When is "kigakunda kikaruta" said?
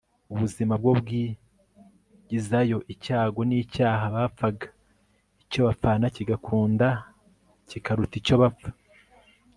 6.15-8.15